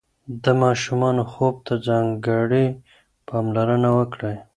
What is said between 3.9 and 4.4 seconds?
وکړئ.